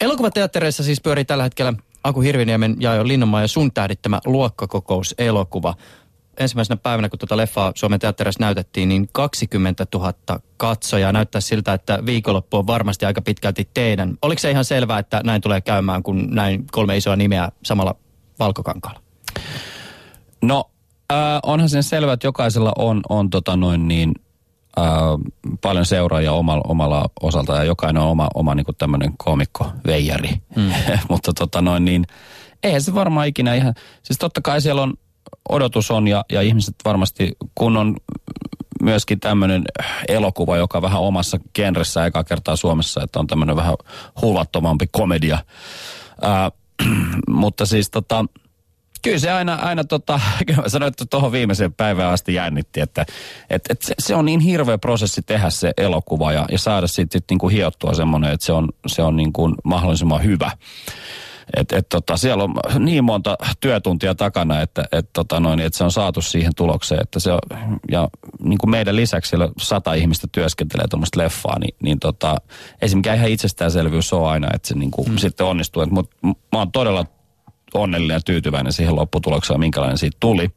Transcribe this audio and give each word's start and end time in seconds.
Elokuvateattereissa 0.00 0.82
siis 0.82 1.00
pyörii 1.00 1.24
tällä 1.24 1.44
hetkellä 1.44 1.72
Aku 2.04 2.20
Hirviniemen 2.20 2.76
ja 2.80 2.94
jo 2.94 3.08
Linnanmaa 3.08 3.40
ja 3.40 3.48
sun 3.48 3.72
tähdittämä 3.72 4.20
luokkakokouselokuva. 4.24 5.74
Ensimmäisenä 6.38 6.76
päivänä, 6.76 7.08
kun 7.08 7.18
tuota 7.18 7.36
leffaa 7.36 7.72
Suomen 7.74 8.00
teatterissa 8.00 8.40
näytettiin, 8.40 8.88
niin 8.88 9.08
20 9.12 9.86
000 9.94 10.12
katsojaa. 10.56 11.12
Näyttää 11.12 11.40
siltä, 11.40 11.72
että 11.72 11.98
viikonloppu 12.06 12.56
on 12.56 12.66
varmasti 12.66 13.06
aika 13.06 13.22
pitkälti 13.22 13.68
teidän. 13.74 14.16
Oliko 14.22 14.38
se 14.38 14.50
ihan 14.50 14.64
selvää, 14.64 14.98
että 14.98 15.20
näin 15.24 15.40
tulee 15.40 15.60
käymään, 15.60 16.02
kun 16.02 16.28
näin 16.30 16.64
kolme 16.72 16.96
isoa 16.96 17.16
nimeä 17.16 17.48
samalla 17.64 17.94
valkokankaalla? 18.38 19.00
No, 20.42 20.70
äh, 21.12 21.18
onhan 21.42 21.68
sen 21.68 21.82
selvää, 21.82 22.14
että 22.14 22.26
jokaisella 22.26 22.72
on, 22.78 23.00
on 23.08 23.30
tota 23.30 23.56
noin 23.56 23.88
niin, 23.88 24.14
paljon 25.60 25.86
seuraajia 25.86 26.32
omalla, 26.32 26.62
omalla 26.68 27.10
osalta 27.22 27.56
ja 27.56 27.64
jokainen 27.64 28.02
on 28.02 28.08
oma, 28.08 28.28
oma 28.34 28.54
niin 28.54 28.66
tämmöinen 28.78 29.14
komikko 29.16 29.72
veijari. 29.86 30.30
Mm. 30.56 30.72
Mutta 31.10 31.32
tota 31.32 31.62
noin 31.62 31.84
niin, 31.84 32.06
eihän 32.62 32.82
se 32.82 32.94
varmaan 32.94 33.26
ikinä 33.26 33.54
ihan, 33.54 33.74
siis 34.02 34.18
totta 34.18 34.40
kai 34.40 34.60
siellä 34.60 34.82
on, 34.82 34.94
odotus 35.48 35.90
on 35.90 36.08
ja, 36.08 36.24
ja 36.32 36.42
ihmiset 36.42 36.74
varmasti, 36.84 37.36
kun 37.54 37.76
on 37.76 37.96
myöskin 38.82 39.20
tämmöinen 39.20 39.64
elokuva, 40.08 40.56
joka 40.56 40.82
vähän 40.82 41.00
omassa 41.00 41.38
genressä 41.54 42.06
eka 42.06 42.24
kertaa 42.24 42.56
Suomessa, 42.56 43.02
että 43.02 43.20
on 43.20 43.26
tämmöinen 43.26 43.56
vähän 43.56 43.74
huulattomampi 44.22 44.86
komedia. 44.92 45.38
Äh, 46.24 46.52
mutta 47.28 47.66
siis 47.66 47.90
tota, 47.90 48.24
Kyllä 49.02 49.18
se 49.18 49.30
aina, 49.30 49.54
aina 49.54 49.84
tota, 49.84 50.20
mä 50.56 50.68
sanoin, 50.68 50.88
että 50.88 51.04
tuohon 51.10 51.32
viimeiseen 51.32 51.74
päivään 51.74 52.12
asti 52.12 52.34
jännitti, 52.34 52.80
että 52.80 53.06
et, 53.50 53.62
et 53.70 53.82
se, 53.82 53.94
se, 53.98 54.14
on 54.14 54.24
niin 54.24 54.40
hirveä 54.40 54.78
prosessi 54.78 55.22
tehdä 55.22 55.50
se 55.50 55.72
elokuva 55.76 56.32
ja, 56.32 56.46
ja 56.50 56.58
saada 56.58 56.86
siitä 56.86 57.12
sit 57.12 57.24
niinku 57.30 57.48
hiottua 57.48 57.94
semmoinen, 57.94 58.32
että 58.32 58.46
se 58.46 58.52
on, 58.52 58.68
se 58.86 59.02
on 59.02 59.16
niinku 59.16 59.54
mahdollisimman 59.64 60.24
hyvä. 60.24 60.50
Et, 61.56 61.72
et 61.72 61.88
tota, 61.88 62.16
siellä 62.16 62.44
on 62.44 62.54
niin 62.78 63.04
monta 63.04 63.36
työtuntia 63.60 64.14
takana, 64.14 64.60
että 64.60 64.84
et 64.92 65.08
tota 65.12 65.40
noin, 65.40 65.60
et 65.60 65.74
se 65.74 65.84
on 65.84 65.92
saatu 65.92 66.22
siihen 66.22 66.52
tulokseen. 66.56 67.02
Että 67.02 67.20
se 67.20 67.32
on, 67.32 67.38
ja 67.90 68.08
niin 68.42 68.58
kuin 68.58 68.70
meidän 68.70 68.96
lisäksi 68.96 69.28
siellä 69.28 69.48
sata 69.58 69.94
ihmistä 69.94 70.26
työskentelee 70.32 70.88
tuommoista 70.88 71.20
leffaa, 71.20 71.58
niin, 71.58 71.74
niin 71.82 72.00
tota, 72.00 72.36
esimerkiksi 72.82 73.14
ihan 73.14 73.28
itsestäänselvyys 73.28 74.12
on 74.12 74.28
aina, 74.28 74.48
että 74.54 74.68
se 74.68 74.74
niin 74.74 74.90
kuin 74.90 75.08
hmm. 75.08 75.18
sitten 75.18 75.46
onnistuu. 75.46 75.86
Mutta 75.86 76.16
mä 76.22 76.58
oon 76.58 76.72
todella 76.72 77.06
onnellinen 77.74 78.14
ja 78.14 78.20
tyytyväinen 78.20 78.72
siihen 78.72 78.96
lopputulokseen, 78.96 79.60
minkälainen 79.60 79.98
siitä 79.98 80.16
tuli. 80.20 80.50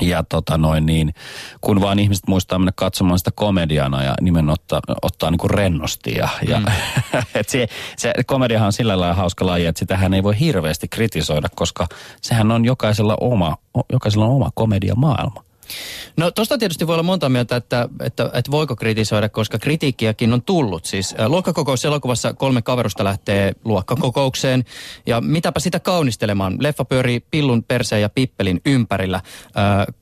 Ja 0.00 0.22
tota 0.22 0.58
noin 0.58 0.86
niin, 0.86 1.14
kun 1.60 1.80
vaan 1.80 1.98
ihmiset 1.98 2.28
muistaa 2.28 2.58
mennä 2.58 2.72
katsomaan 2.76 3.18
sitä 3.18 3.30
komediana 3.34 4.04
ja 4.04 4.14
nimen 4.20 4.50
ottaa, 4.50 4.80
ottaa 5.02 5.30
niin 5.30 5.38
kuin 5.38 5.50
rennosti. 5.50 6.14
Ja, 6.14 6.28
ja 6.48 6.60
mm. 6.60 6.66
et 7.34 7.48
se, 7.48 7.66
se 7.96 8.12
komediahan 8.26 8.66
on 8.66 8.72
sillä 8.72 9.00
lailla 9.00 9.14
hauska 9.14 9.46
laji, 9.46 9.66
että 9.66 9.78
sitähän 9.78 10.14
ei 10.14 10.22
voi 10.22 10.40
hirveästi 10.40 10.88
kritisoida, 10.88 11.48
koska 11.54 11.86
sehän 12.20 12.50
on 12.50 12.64
jokaisella 12.64 13.16
oma, 13.20 13.56
jokaisella 13.92 14.26
on 14.26 14.32
oma 14.32 14.50
komediamaailma. 14.54 15.45
No 16.16 16.30
tuosta 16.30 16.58
tietysti 16.58 16.86
voi 16.86 16.94
olla 16.94 17.02
monta 17.02 17.28
mieltä, 17.28 17.56
että, 17.56 17.88
että, 18.00 18.30
että 18.34 18.50
voiko 18.50 18.76
kritisoida, 18.76 19.28
koska 19.28 19.58
kritiikkiäkin 19.58 20.32
on 20.32 20.42
tullut. 20.42 20.84
Siis 20.84 21.14
luokkakokous 21.26 21.84
elokuvassa 21.84 22.34
kolme 22.34 22.62
kaverusta 22.62 23.04
lähtee 23.04 23.52
luokkakokoukseen 23.64 24.64
ja 25.06 25.20
mitäpä 25.20 25.60
sitä 25.60 25.80
kaunistelemaan. 25.80 26.56
Leffa 26.60 26.84
pyörii 26.84 27.20
pillun, 27.20 27.62
perseen 27.62 28.02
ja 28.02 28.08
pippelin 28.08 28.60
ympärillä. 28.66 29.20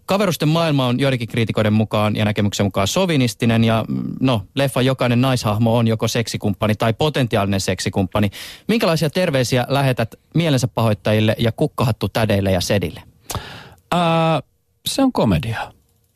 kaverusten 0.07 0.49
maailma 0.49 0.87
on 0.87 1.01
joidenkin 1.01 1.29
kriitikoiden 1.29 1.73
mukaan 1.73 2.17
ja 2.17 2.25
näkemyksen 2.25 2.67
mukaan 2.67 2.89
sovinistinen 2.89 3.65
ja 3.65 3.85
mm, 3.89 4.03
no, 4.21 4.43
leffa 4.55 4.83
jokainen 4.83 5.21
naishahmo 5.21 5.77
on 5.77 5.89
joko 5.89 6.09
seksikumppani 6.09 6.75
tai 6.75 6.93
potentiaalinen 6.93 7.61
seksikumppani. 7.61 8.31
Minkälaisia 8.69 9.11
terveisiä 9.11 9.67
lähetät 9.69 10.15
mielensä 10.35 10.69
pahoittajille 10.69 11.37
ja 11.39 11.53
kukkahattu 11.53 12.09
tädeille 12.09 12.53
ja 12.53 12.61
sedille? 12.61 13.03
Uh 13.95 14.55
se 14.87 15.03
on 15.03 15.13
komedia. 15.13 15.74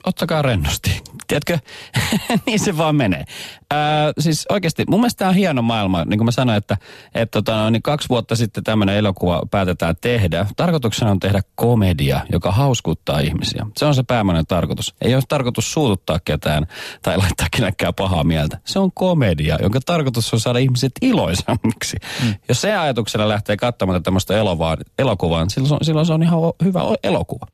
Ottakaa 0.09 0.43
rennosti. 0.43 1.03
Tiedätkö? 1.27 1.59
niin 2.47 2.61
se 2.61 2.77
vaan 2.77 2.97
menee. 2.97 3.25
Ää, 3.71 4.13
siis 4.19 4.47
oikeasti, 4.51 4.85
mun 4.91 5.01
mielestä 5.01 5.19
tämä 5.19 5.29
on 5.29 5.35
hieno 5.35 5.63
maailma. 5.63 6.05
Niin 6.05 6.19
kuin 6.19 6.25
mä 6.25 6.31
sanoin, 6.31 6.59
että, 6.59 6.77
että 7.15 7.43
tota, 7.43 7.57
no, 7.57 7.71
niin 7.71 7.83
kaksi 7.83 8.09
vuotta 8.09 8.37
sitten 8.37 8.65
tämmöinen 8.65 8.97
elokuva 8.97 9.43
päätetään 9.51 9.95
tehdä. 10.01 10.47
Tarkoituksena 10.57 11.11
on 11.11 11.21
tehdä 11.21 11.41
komedia, 11.55 12.21
joka 12.33 12.53
hauskuttaa 12.53 13.19
ihmisiä. 13.19 13.67
Se 13.77 13.85
on 13.85 13.95
se 13.95 14.03
päämäinen 14.03 14.47
tarkoitus. 14.47 14.95
Ei 15.01 15.15
ole 15.15 15.23
tarkoitus 15.29 15.73
suututtaa 15.73 16.19
ketään 16.25 16.67
tai 17.03 17.17
laittaa 17.17 17.47
kenenkään 17.57 17.95
pahaa 17.95 18.25
mieltä. 18.25 18.59
Se 18.65 18.79
on 18.79 18.93
komedia, 18.95 19.59
jonka 19.63 19.81
tarkoitus 19.87 20.35
on 20.35 20.41
saada 20.41 20.59
ihmiset 20.59 20.93
iloisammiksi. 21.03 21.97
Mm. 22.25 22.35
Jos 22.49 22.61
se 22.61 22.77
ajatuksella 22.77 23.29
lähtee 23.29 23.57
katsomaan 23.57 24.03
tämmöistä 24.03 24.35
elokuvaa, 24.99 25.43
niin 25.43 25.51
silloin, 25.51 25.85
silloin 25.85 26.07
se 26.07 26.13
on 26.13 26.23
ihan 26.23 26.39
hyvä 26.65 26.81
elokuva. 27.03 27.47